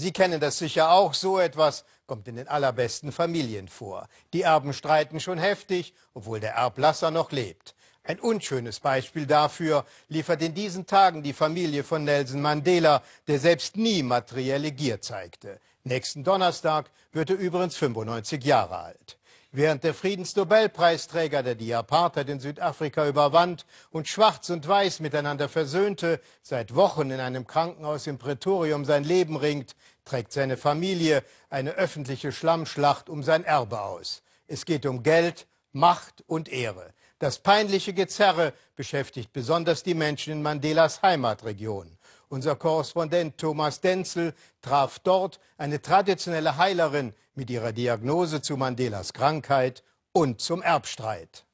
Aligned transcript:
Sie 0.00 0.12
kennen 0.12 0.38
das 0.38 0.58
sicher 0.58 0.92
auch, 0.92 1.12
so 1.12 1.40
etwas 1.40 1.84
kommt 2.06 2.28
in 2.28 2.36
den 2.36 2.46
allerbesten 2.46 3.10
Familien 3.10 3.66
vor. 3.66 4.06
Die 4.32 4.42
Erben 4.42 4.72
streiten 4.72 5.18
schon 5.18 5.38
heftig, 5.38 5.92
obwohl 6.14 6.38
der 6.38 6.52
Erblasser 6.52 7.10
noch 7.10 7.32
lebt. 7.32 7.74
Ein 8.04 8.20
unschönes 8.20 8.78
Beispiel 8.78 9.26
dafür 9.26 9.84
liefert 10.08 10.40
in 10.40 10.54
diesen 10.54 10.86
Tagen 10.86 11.24
die 11.24 11.32
Familie 11.32 11.82
von 11.82 12.04
Nelson 12.04 12.40
Mandela, 12.40 13.02
der 13.26 13.40
selbst 13.40 13.76
nie 13.76 14.04
materielle 14.04 14.70
Gier 14.70 15.00
zeigte. 15.00 15.58
Nächsten 15.82 16.22
Donnerstag 16.22 16.92
wird 17.10 17.30
er 17.30 17.36
übrigens 17.36 17.76
95 17.76 18.44
Jahre 18.44 18.78
alt. 18.78 19.17
Während 19.50 19.82
der 19.82 19.94
Friedensnobelpreisträger, 19.94 21.42
der 21.42 21.54
die 21.54 21.74
Apartheid 21.74 22.28
in 22.28 22.38
Südafrika 22.38 23.08
überwand 23.08 23.64
und 23.90 24.06
Schwarz 24.06 24.50
und 24.50 24.68
Weiß 24.68 25.00
miteinander 25.00 25.48
versöhnte, 25.48 26.20
seit 26.42 26.74
Wochen 26.74 27.10
in 27.10 27.18
einem 27.18 27.46
Krankenhaus 27.46 28.06
im 28.06 28.18
Prätorium 28.18 28.84
sein 28.84 29.04
Leben 29.04 29.36
ringt, 29.36 29.74
trägt 30.04 30.32
seine 30.32 30.58
Familie 30.58 31.22
eine 31.48 31.72
öffentliche 31.72 32.30
Schlammschlacht 32.30 33.08
um 33.08 33.22
sein 33.22 33.42
Erbe 33.42 33.80
aus. 33.80 34.22
Es 34.48 34.66
geht 34.66 34.84
um 34.84 35.02
Geld, 35.02 35.46
Macht 35.72 36.24
und 36.26 36.50
Ehre. 36.50 36.92
Das 37.18 37.38
peinliche 37.38 37.94
Gezerre 37.94 38.52
beschäftigt 38.76 39.32
besonders 39.32 39.82
die 39.82 39.94
Menschen 39.94 40.34
in 40.34 40.42
Mandelas 40.42 41.02
Heimatregion. 41.02 41.97
Unser 42.30 42.56
Korrespondent 42.56 43.38
Thomas 43.38 43.80
Denzel 43.80 44.34
traf 44.60 44.98
dort 44.98 45.40
eine 45.56 45.80
traditionelle 45.80 46.58
Heilerin 46.58 47.14
mit 47.34 47.48
ihrer 47.48 47.72
Diagnose 47.72 48.42
zu 48.42 48.56
Mandelas 48.58 49.14
Krankheit 49.14 49.82
und 50.12 50.40
zum 50.40 50.60
Erbstreit. 50.60 51.46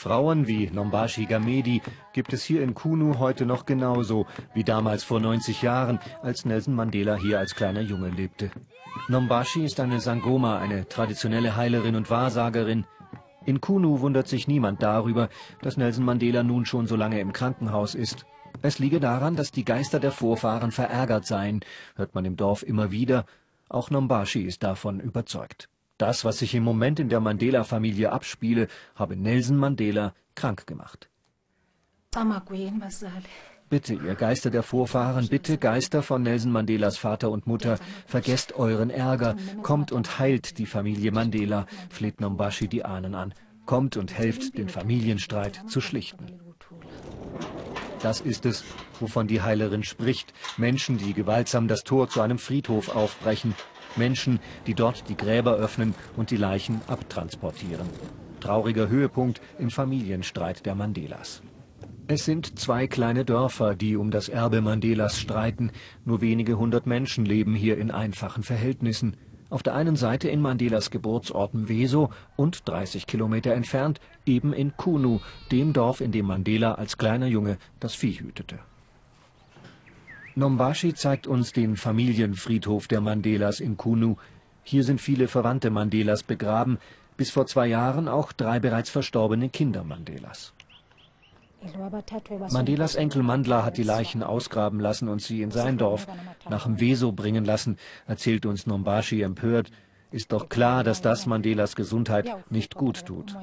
Frauen 0.00 0.46
wie 0.46 0.68
Nombashi 0.70 1.24
Gamedi 1.24 1.80
gibt 2.12 2.32
es 2.32 2.42
hier 2.42 2.62
in 2.62 2.74
Kunu 2.74 3.18
heute 3.18 3.46
noch 3.46 3.64
genauso 3.64 4.26
wie 4.52 4.64
damals 4.64 5.02
vor 5.02 5.20
90 5.20 5.62
Jahren, 5.62 5.98
als 6.20 6.44
Nelson 6.44 6.74
Mandela 6.74 7.16
hier 7.16 7.38
als 7.38 7.54
kleiner 7.54 7.80
Junge 7.80 8.10
lebte. 8.10 8.50
Nombashi 9.08 9.64
ist 9.64 9.80
eine 9.80 10.00
Sangoma, 10.00 10.58
eine 10.58 10.88
traditionelle 10.88 11.56
Heilerin 11.56 11.96
und 11.96 12.10
Wahrsagerin. 12.10 12.84
In 13.46 13.60
Kunu 13.60 14.00
wundert 14.00 14.28
sich 14.28 14.48
niemand 14.48 14.82
darüber, 14.82 15.28
dass 15.60 15.76
Nelson 15.76 16.04
Mandela 16.04 16.42
nun 16.42 16.64
schon 16.64 16.86
so 16.86 16.96
lange 16.96 17.20
im 17.20 17.32
Krankenhaus 17.32 17.94
ist. 17.94 18.24
Es 18.62 18.78
liege 18.78 19.00
daran, 19.00 19.36
dass 19.36 19.52
die 19.52 19.64
Geister 19.64 20.00
der 20.00 20.12
Vorfahren 20.12 20.72
verärgert 20.72 21.26
seien, 21.26 21.60
hört 21.96 22.14
man 22.14 22.24
im 22.24 22.36
Dorf 22.36 22.62
immer 22.62 22.90
wieder. 22.90 23.26
Auch 23.68 23.90
Nombashi 23.90 24.42
ist 24.42 24.62
davon 24.62 25.00
überzeugt. 25.00 25.68
Das, 25.98 26.24
was 26.24 26.38
sich 26.38 26.54
im 26.54 26.64
Moment 26.64 26.98
in 27.00 27.08
der 27.08 27.20
Mandela-Familie 27.20 28.12
abspiele, 28.12 28.68
habe 28.94 29.16
Nelson 29.16 29.56
Mandela 29.56 30.14
krank 30.34 30.66
gemacht. 30.66 31.08
Bitte, 33.74 33.94
ihr 33.94 34.14
Geister 34.14 34.50
der 34.50 34.62
Vorfahren, 34.62 35.26
bitte, 35.26 35.58
Geister 35.58 36.04
von 36.04 36.22
Nelson 36.22 36.52
Mandelas 36.52 36.96
Vater 36.96 37.28
und 37.32 37.48
Mutter, 37.48 37.76
vergesst 38.06 38.52
euren 38.52 38.88
Ärger, 38.88 39.34
kommt 39.64 39.90
und 39.90 40.20
heilt 40.20 40.58
die 40.58 40.66
Familie 40.66 41.10
Mandela, 41.10 41.66
fleht 41.90 42.20
Nombashi 42.20 42.68
die 42.68 42.84
Ahnen 42.84 43.16
an. 43.16 43.34
Kommt 43.66 43.96
und 43.96 44.16
helft, 44.16 44.56
den 44.56 44.68
Familienstreit 44.68 45.64
zu 45.66 45.80
schlichten. 45.80 46.26
Das 48.00 48.20
ist 48.20 48.46
es, 48.46 48.62
wovon 49.00 49.26
die 49.26 49.42
Heilerin 49.42 49.82
spricht. 49.82 50.32
Menschen, 50.56 50.96
die 50.96 51.12
gewaltsam 51.12 51.66
das 51.66 51.82
Tor 51.82 52.08
zu 52.08 52.20
einem 52.20 52.38
Friedhof 52.38 52.94
aufbrechen. 52.94 53.56
Menschen, 53.96 54.38
die 54.68 54.74
dort 54.74 55.08
die 55.08 55.16
Gräber 55.16 55.54
öffnen 55.56 55.96
und 56.16 56.30
die 56.30 56.36
Leichen 56.36 56.80
abtransportieren. 56.86 57.88
Trauriger 58.38 58.86
Höhepunkt 58.86 59.40
im 59.58 59.70
Familienstreit 59.72 60.64
der 60.64 60.76
Mandelas. 60.76 61.42
Es 62.06 62.26
sind 62.26 62.58
zwei 62.58 62.86
kleine 62.86 63.24
Dörfer, 63.24 63.74
die 63.74 63.96
um 63.96 64.10
das 64.10 64.28
Erbe 64.28 64.60
Mandelas 64.60 65.18
streiten. 65.18 65.70
Nur 66.04 66.20
wenige 66.20 66.58
hundert 66.58 66.86
Menschen 66.86 67.24
leben 67.24 67.54
hier 67.54 67.78
in 67.78 67.90
einfachen 67.90 68.42
Verhältnissen. 68.42 69.16
Auf 69.48 69.62
der 69.62 69.74
einen 69.74 69.96
Seite 69.96 70.28
in 70.28 70.42
Mandelas 70.42 70.90
Geburtsort 70.90 71.54
Mweso 71.54 72.10
und 72.36 72.68
30 72.68 73.06
Kilometer 73.06 73.54
entfernt 73.54 74.00
eben 74.26 74.52
in 74.52 74.76
Kunu, 74.76 75.20
dem 75.50 75.72
Dorf, 75.72 76.02
in 76.02 76.12
dem 76.12 76.26
Mandela 76.26 76.74
als 76.74 76.98
kleiner 76.98 77.26
Junge 77.26 77.56
das 77.80 77.94
Vieh 77.94 78.20
hütete. 78.20 78.58
Nombashi 80.34 80.92
zeigt 80.92 81.26
uns 81.26 81.52
den 81.52 81.76
Familienfriedhof 81.76 82.86
der 82.86 83.00
Mandelas 83.00 83.60
in 83.60 83.78
Kunu. 83.78 84.16
Hier 84.62 84.84
sind 84.84 85.00
viele 85.00 85.26
Verwandte 85.26 85.70
Mandelas 85.70 86.22
begraben, 86.22 86.78
bis 87.16 87.30
vor 87.30 87.46
zwei 87.46 87.66
Jahren 87.66 88.08
auch 88.08 88.32
drei 88.32 88.60
bereits 88.60 88.90
verstorbene 88.90 89.48
Kinder 89.48 89.84
Mandelas. 89.84 90.52
Mandelas 92.50 92.94
Enkel 92.94 93.22
Mandla 93.22 93.64
hat 93.64 93.76
die 93.76 93.82
Leichen 93.82 94.22
ausgraben 94.22 94.80
lassen 94.80 95.08
und 95.08 95.22
sie 95.22 95.42
in 95.42 95.50
sein 95.50 95.78
Dorf 95.78 96.06
nach 96.48 96.66
Mweso 96.66 97.12
bringen 97.12 97.44
lassen, 97.44 97.78
erzählt 98.06 98.46
uns 98.46 98.66
Nombashi 98.66 99.22
empört. 99.22 99.70
Ist 100.10 100.32
doch 100.32 100.48
klar, 100.48 100.84
dass 100.84 101.00
das 101.00 101.26
Mandelas 101.26 101.74
Gesundheit 101.74 102.30
nicht 102.50 102.74
gut 102.74 103.04
tut. 103.04 103.36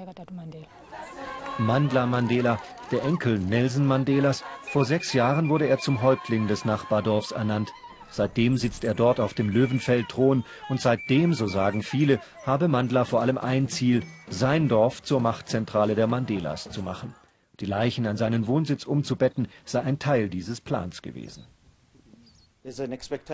Mandla 1.57 2.05
Mandela, 2.05 2.59
der 2.91 3.03
Enkel 3.03 3.37
Nelson 3.37 3.85
Mandelas, 3.85 4.43
vor 4.63 4.85
sechs 4.85 5.13
Jahren 5.13 5.49
wurde 5.49 5.67
er 5.67 5.79
zum 5.79 6.01
Häuptling 6.01 6.47
des 6.47 6.63
Nachbardorfs 6.63 7.31
ernannt. 7.31 7.69
Seitdem 8.09 8.57
sitzt 8.57 8.83
er 8.83 8.93
dort 8.93 9.19
auf 9.19 9.33
dem 9.33 9.49
Löwenfeldthron 9.49 10.43
und 10.69 10.81
seitdem, 10.81 11.33
so 11.33 11.47
sagen 11.47 11.81
viele, 11.81 12.19
habe 12.45 12.67
Mandla 12.67 13.05
vor 13.05 13.21
allem 13.21 13.38
ein 13.38 13.67
Ziel, 13.67 14.03
sein 14.29 14.67
Dorf 14.67 15.01
zur 15.01 15.21
Machtzentrale 15.21 15.95
der 15.95 16.07
Mandelas 16.07 16.69
zu 16.69 16.81
machen. 16.81 17.13
Die 17.61 17.67
Leichen 17.67 18.07
an 18.07 18.17
seinen 18.17 18.47
Wohnsitz 18.47 18.85
umzubetten, 18.85 19.47
sei 19.66 19.81
ein 19.81 19.99
Teil 19.99 20.29
dieses 20.29 20.59
Plans 20.59 21.01
gewesen. 21.01 21.45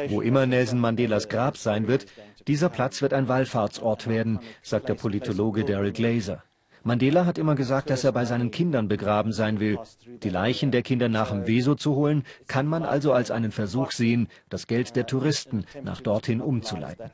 Wo 0.09 0.21
immer 0.21 0.45
Nelson 0.45 0.79
Mandelas 0.79 1.27
Grab 1.27 1.57
sein 1.57 1.88
wird, 1.88 2.05
dieser 2.47 2.69
Platz 2.69 3.01
wird 3.01 3.13
ein 3.13 3.27
Wallfahrtsort 3.27 4.07
werden, 4.07 4.39
sagt 4.61 4.89
der 4.89 4.95
Politologe 4.95 5.66
Daryl 5.66 5.91
Glazer. 5.91 6.43
Mandela 6.83 7.25
hat 7.25 7.37
immer 7.37 7.55
gesagt, 7.55 7.89
dass 7.89 8.03
er 8.05 8.13
bei 8.13 8.23
seinen 8.23 8.51
Kindern 8.51 8.87
begraben 8.87 9.33
sein 9.33 9.59
will. 9.59 9.79
Die 10.23 10.29
Leichen 10.29 10.71
der 10.71 10.83
Kinder 10.83 11.09
nach 11.09 11.31
dem 11.31 11.45
Weso 11.45 11.75
zu 11.75 11.95
holen, 11.95 12.23
kann 12.47 12.67
man 12.67 12.83
also 12.83 13.11
als 13.11 13.31
einen 13.31 13.51
Versuch 13.51 13.91
sehen, 13.91 14.29
das 14.49 14.67
Geld 14.67 14.95
der 14.95 15.05
Touristen 15.05 15.66
nach 15.83 15.99
dorthin 15.99 16.39
umzuleiten. 16.39 17.11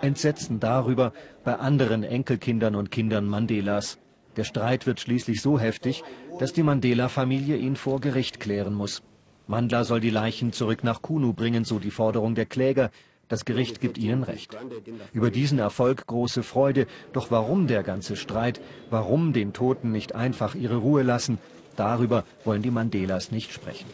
Entsetzen 0.00 0.60
darüber 0.60 1.12
bei 1.44 1.56
anderen 1.56 2.02
Enkelkindern 2.02 2.74
und 2.74 2.90
Kindern 2.90 3.26
Mandelas. 3.26 3.98
Der 4.36 4.44
Streit 4.44 4.86
wird 4.86 5.00
schließlich 5.00 5.40
so 5.40 5.58
heftig, 5.58 6.04
dass 6.38 6.52
die 6.52 6.62
Mandela-Familie 6.62 7.56
ihn 7.56 7.76
vor 7.76 8.00
Gericht 8.00 8.38
klären 8.40 8.74
muss. 8.74 9.02
Mandla 9.46 9.84
soll 9.84 10.00
die 10.00 10.10
Leichen 10.10 10.52
zurück 10.52 10.84
nach 10.84 11.02
Kunu 11.02 11.32
bringen, 11.32 11.64
so 11.64 11.78
die 11.78 11.90
Forderung 11.90 12.34
der 12.34 12.46
Kläger. 12.46 12.90
Das 13.28 13.44
Gericht 13.44 13.80
gibt 13.80 13.98
ihnen 13.98 14.22
Recht. 14.22 14.56
Über 15.12 15.30
diesen 15.30 15.58
Erfolg 15.58 16.06
große 16.06 16.42
Freude. 16.42 16.86
Doch 17.12 17.30
warum 17.30 17.66
der 17.66 17.82
ganze 17.82 18.16
Streit? 18.16 18.60
Warum 18.90 19.32
den 19.32 19.52
Toten 19.52 19.90
nicht 19.90 20.14
einfach 20.14 20.54
ihre 20.54 20.76
Ruhe 20.76 21.02
lassen? 21.02 21.38
Darüber 21.76 22.24
wollen 22.44 22.62
die 22.62 22.70
Mandelas 22.70 23.30
nicht 23.30 23.52
sprechen. 23.52 23.86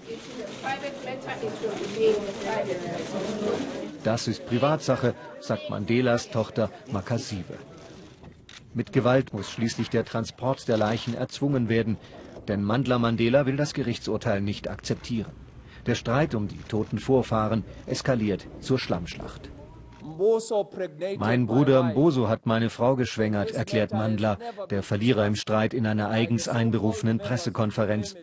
Das 4.04 4.28
ist 4.28 4.46
Privatsache, 4.46 5.14
sagt 5.40 5.70
Mandelas 5.70 6.30
Tochter 6.30 6.70
Makasive. 6.90 7.54
Mit 8.74 8.92
Gewalt 8.92 9.32
muss 9.32 9.50
schließlich 9.50 9.90
der 9.90 10.04
Transport 10.04 10.66
der 10.68 10.76
Leichen 10.76 11.14
erzwungen 11.14 11.68
werden, 11.68 11.98
denn 12.48 12.62
Mandla 12.62 12.98
Mandela 12.98 13.46
will 13.46 13.56
das 13.56 13.74
Gerichtsurteil 13.74 14.40
nicht 14.40 14.68
akzeptieren. 14.68 15.32
Der 15.86 15.94
Streit 15.94 16.34
um 16.34 16.48
die 16.48 16.62
toten 16.68 16.98
Vorfahren 16.98 17.64
eskaliert 17.86 18.46
zur 18.60 18.78
Schlammschlacht. 18.78 19.50
Mein 21.18 21.46
Bruder 21.46 21.82
Mboso 21.82 22.28
hat 22.28 22.46
meine 22.46 22.70
Frau 22.70 22.96
geschwängert, 22.96 23.52
erklärt 23.52 23.92
Mandla, 23.92 24.38
der 24.70 24.82
Verlierer 24.82 25.26
im 25.26 25.36
Streit 25.36 25.74
in 25.74 25.86
einer 25.86 26.08
eigens 26.08 26.48
einberufenen 26.48 27.18
Pressekonferenz. 27.18 28.16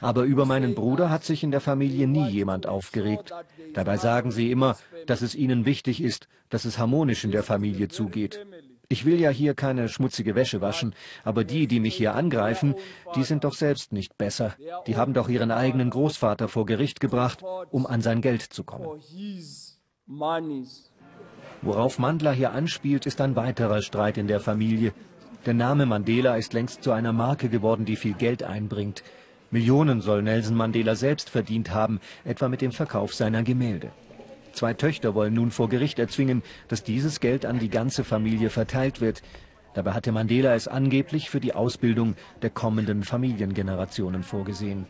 Aber 0.00 0.24
über 0.24 0.44
meinen 0.44 0.74
Bruder 0.74 1.08
hat 1.08 1.24
sich 1.24 1.42
in 1.42 1.50
der 1.50 1.60
Familie 1.60 2.06
nie 2.06 2.28
jemand 2.28 2.66
aufgeregt. 2.66 3.32
Dabei 3.72 3.96
sagen 3.96 4.32
sie 4.32 4.50
immer, 4.50 4.76
dass 5.06 5.22
es 5.22 5.34
ihnen 5.34 5.64
wichtig 5.64 6.02
ist, 6.02 6.28
dass 6.50 6.64
es 6.64 6.78
harmonisch 6.78 7.24
in 7.24 7.30
der 7.30 7.42
Familie 7.42 7.88
zugeht. 7.88 8.44
Ich 8.88 9.04
will 9.04 9.20
ja 9.20 9.30
hier 9.30 9.54
keine 9.54 9.88
schmutzige 9.88 10.34
Wäsche 10.34 10.60
waschen, 10.60 10.94
aber 11.24 11.44
die, 11.44 11.66
die 11.66 11.80
mich 11.80 11.94
hier 11.94 12.14
angreifen, 12.14 12.74
die 13.16 13.24
sind 13.24 13.44
doch 13.44 13.54
selbst 13.54 13.92
nicht 13.92 14.18
besser. 14.18 14.54
Die 14.86 14.96
haben 14.96 15.14
doch 15.14 15.28
ihren 15.28 15.50
eigenen 15.50 15.90
Großvater 15.90 16.48
vor 16.48 16.66
Gericht 16.66 17.00
gebracht, 17.00 17.42
um 17.70 17.86
an 17.86 18.02
sein 18.02 18.20
Geld 18.20 18.42
zu 18.42 18.64
kommen. 18.64 19.00
Worauf 21.62 21.98
Mandla 21.98 22.32
hier 22.32 22.52
anspielt, 22.52 23.06
ist 23.06 23.20
ein 23.20 23.36
weiterer 23.36 23.80
Streit 23.80 24.18
in 24.18 24.26
der 24.26 24.40
Familie. 24.40 24.92
Der 25.46 25.54
Name 25.54 25.86
Mandela 25.86 26.36
ist 26.36 26.52
längst 26.52 26.82
zu 26.82 26.92
einer 26.92 27.12
Marke 27.12 27.48
geworden, 27.48 27.84
die 27.84 27.96
viel 27.96 28.14
Geld 28.14 28.42
einbringt. 28.42 29.02
Millionen 29.50 30.00
soll 30.00 30.22
Nelson 30.22 30.56
Mandela 30.56 30.94
selbst 30.94 31.30
verdient 31.30 31.70
haben, 31.70 32.00
etwa 32.24 32.48
mit 32.48 32.60
dem 32.60 32.72
Verkauf 32.72 33.14
seiner 33.14 33.42
Gemälde. 33.42 33.92
Zwei 34.54 34.72
Töchter 34.72 35.14
wollen 35.14 35.34
nun 35.34 35.50
vor 35.50 35.68
Gericht 35.68 35.98
erzwingen, 35.98 36.42
dass 36.68 36.84
dieses 36.84 37.20
Geld 37.20 37.44
an 37.44 37.58
die 37.58 37.70
ganze 37.70 38.04
Familie 38.04 38.50
verteilt 38.50 39.00
wird. 39.00 39.22
Dabei 39.74 39.92
hatte 39.92 40.12
Mandela 40.12 40.54
es 40.54 40.68
angeblich 40.68 41.28
für 41.28 41.40
die 41.40 41.54
Ausbildung 41.54 42.14
der 42.42 42.50
kommenden 42.50 43.02
Familiengenerationen 43.02 44.22
vorgesehen. 44.22 44.86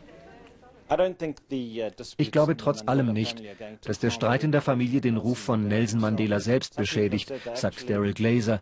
Ich 2.17 2.31
glaube 2.31 2.57
trotz 2.57 2.83
allem 2.85 3.11
nicht, 3.11 3.41
dass 3.85 3.97
der 3.97 4.11
Streit 4.11 4.43
in 4.43 4.51
der 4.51 4.61
Familie 4.61 5.01
den 5.01 5.17
Ruf 5.17 5.39
von 5.39 5.67
Nelson 5.67 5.99
Mandela 5.99 6.39
selbst 6.39 6.77
beschädigt, 6.77 7.33
sagt 7.55 7.89
Daryl 7.89 8.13
Glazer. 8.13 8.61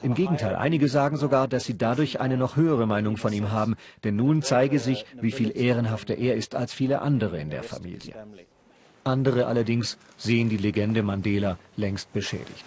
Im 0.00 0.14
Gegenteil, 0.14 0.54
einige 0.54 0.88
sagen 0.88 1.16
sogar, 1.16 1.48
dass 1.48 1.64
sie 1.64 1.76
dadurch 1.76 2.20
eine 2.20 2.36
noch 2.36 2.54
höhere 2.54 2.86
Meinung 2.86 3.16
von 3.16 3.32
ihm 3.32 3.50
haben, 3.50 3.74
denn 4.04 4.14
nun 4.14 4.42
zeige 4.42 4.78
sich, 4.78 5.04
wie 5.20 5.32
viel 5.32 5.56
ehrenhafter 5.56 6.16
er 6.16 6.36
ist 6.36 6.54
als 6.54 6.72
viele 6.72 7.02
andere 7.02 7.40
in 7.40 7.50
der 7.50 7.64
Familie. 7.64 8.14
Andere 9.04 9.46
allerdings 9.46 9.98
sehen 10.16 10.48
die 10.48 10.56
Legende 10.56 11.02
Mandela 11.02 11.58
längst 11.76 12.12
beschädigt. 12.12 12.64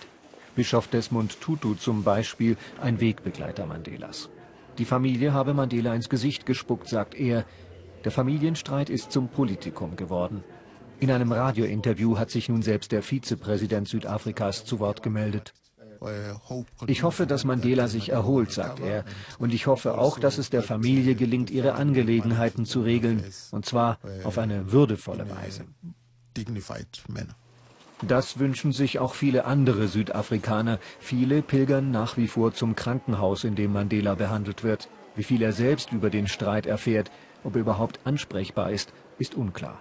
Bischof 0.56 0.88
Desmond 0.88 1.42
Tutu 1.42 1.74
zum 1.74 2.04
Beispiel, 2.04 2.58
ein 2.82 3.00
Wegbegleiter 3.00 3.66
Mandelas. 3.66 4.30
Die 4.78 4.86
Familie 4.86 5.34
habe 5.34 5.56
Mandela 5.56 5.96
ins 5.96 6.10
Gesicht 6.10 6.46
gespuckt, 6.46 6.88
sagt 6.88 7.16
er. 7.16 7.46
Der 8.04 8.12
Familienstreit 8.12 8.90
ist 8.90 9.12
zum 9.12 9.28
Politikum 9.28 9.96
geworden. 9.96 10.44
In 11.00 11.12
einem 11.12 11.32
Radiointerview 11.32 12.18
hat 12.18 12.30
sich 12.30 12.50
nun 12.50 12.62
selbst 12.62 12.92
der 12.92 13.02
Vizepräsident 13.02 13.88
Südafrikas 13.88 14.66
zu 14.66 14.80
Wort 14.80 15.02
gemeldet. 15.04 15.54
Ich 16.86 17.04
hoffe, 17.04 17.26
dass 17.26 17.44
Mandela 17.44 17.88
sich 17.88 18.10
erholt, 18.10 18.52
sagt 18.52 18.80
er. 18.80 19.04
Und 19.40 19.54
ich 19.54 19.66
hoffe 19.66 19.98
auch, 19.98 20.20
dass 20.20 20.38
es 20.38 20.52
der 20.52 20.62
Familie 20.62 21.16
gelingt, 21.16 21.50
ihre 21.50 21.74
Angelegenheiten 21.74 22.66
zu 22.66 22.82
regeln. 22.82 23.24
Und 23.52 23.66
zwar 23.66 23.98
auf 24.24 24.38
eine 24.38 24.72
würdevolle 24.72 25.28
Weise. 25.30 25.66
Das 28.02 28.38
wünschen 28.38 28.74
sich 28.74 29.00
auch 29.00 29.16
viele 29.16 29.46
andere 29.46 29.88
Südafrikaner. 29.88 30.80
Viele 31.00 31.42
pilgern 31.42 31.90
nach 31.90 32.16
wie 32.18 32.28
vor 32.28 32.54
zum 32.54 32.76
Krankenhaus, 32.76 33.44
in 33.44 33.56
dem 33.56 33.74
Mandela 33.74 34.14
behandelt 34.16 34.64
wird. 34.64 34.88
Wie 35.16 35.24
viel 35.24 35.42
er 35.42 35.54
selbst 35.54 35.92
über 35.92 36.12
den 36.12 36.28
Streit 36.28 36.68
erfährt, 36.68 37.10
ob 37.44 37.56
er 37.56 37.62
überhaupt 37.62 38.00
ansprechbar 38.04 38.72
ist, 38.72 38.94
ist 39.18 39.34
unklar. 39.34 39.80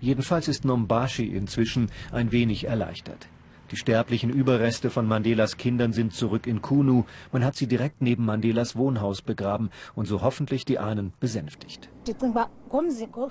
Jedenfalls 0.00 0.48
ist 0.48 0.64
Nombashi 0.64 1.26
inzwischen 1.26 1.90
ein 2.12 2.30
wenig 2.30 2.64
erleichtert. 2.64 3.28
Die 3.72 3.78
sterblichen 3.78 4.28
Überreste 4.28 4.90
von 4.90 5.08
Mandelas 5.08 5.56
Kindern 5.56 5.94
sind 5.94 6.12
zurück 6.12 6.46
in 6.46 6.60
Kunu. 6.60 7.04
Man 7.32 7.42
hat 7.42 7.56
sie 7.56 7.66
direkt 7.66 8.02
neben 8.02 8.26
Mandelas 8.26 8.76
Wohnhaus 8.76 9.22
begraben 9.22 9.70
und 9.94 10.04
so 10.04 10.20
hoffentlich 10.20 10.66
die 10.66 10.78
Ahnen 10.78 11.14
besänftigt. 11.20 11.88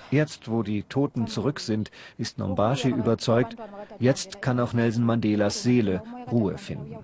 Jetzt, 0.09 0.49
wo 0.49 0.63
die 0.63 0.81
Toten 0.81 1.27
zurück 1.27 1.59
sind, 1.59 1.91
ist 2.17 2.39
Nombashi 2.39 2.89
überzeugt, 2.89 3.55
jetzt 3.99 4.41
kann 4.41 4.59
auch 4.59 4.73
Nelson 4.73 5.05
Mandelas 5.05 5.61
Seele 5.61 6.01
Ruhe 6.31 6.57
finden. 6.57 6.95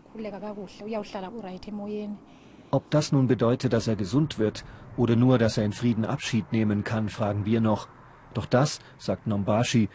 Ob 2.72 2.90
das 2.90 3.12
nun 3.12 3.28
bedeutet, 3.28 3.72
dass 3.72 3.88
er 3.88 3.96
gesund 3.96 4.40
wird 4.40 4.66
oder 4.98 5.16
nur, 5.16 5.38
dass 5.38 5.60
er 5.60 5.66
in 5.66 5.74
Frieden 5.74 6.06
Abschied 6.06 6.52
nehmen 6.52 6.84
kann, 6.84 7.08
fragen 7.08 7.46
wir 7.46 7.62
noch. 7.62 7.88
Doch 8.34 8.48
das, 8.48 8.80
sagt 8.98 9.28
Nombashi, 9.28 9.90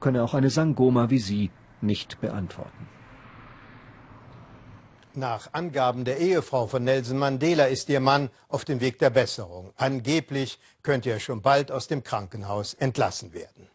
könne 0.00 0.24
auch 0.24 0.34
eine 0.34 0.50
Sangoma 0.50 1.10
wie 1.10 1.18
Sie 1.18 1.50
nicht 1.80 2.20
beantworten. 2.20 2.88
Nach 5.14 5.52
Angaben 5.52 6.04
der 6.04 6.18
Ehefrau 6.18 6.68
von 6.68 6.84
Nelson 6.84 7.18
Mandela 7.18 7.64
ist 7.64 7.88
ihr 7.88 7.98
Mann 7.98 8.30
auf 8.48 8.64
dem 8.64 8.80
Weg 8.80 8.98
der 9.00 9.10
Besserung. 9.10 9.72
Angeblich 9.76 10.60
könnte 10.82 11.10
er 11.10 11.18
schon 11.18 11.42
bald 11.42 11.72
aus 11.72 11.88
dem 11.88 12.04
Krankenhaus 12.04 12.74
entlassen 12.74 13.32
werden. 13.32 13.68